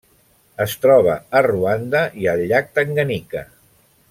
[0.63, 3.47] Es troba a Ruanda i al llac Tanganyika.